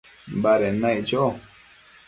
[0.41, 1.23] baded naic cho